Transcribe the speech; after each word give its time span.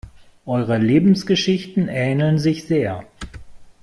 Eure 0.47 0.79
Lebensgeschichten 0.79 1.87
ähneln 1.87 2.39
sich 2.39 2.63
sehr. 2.63 3.05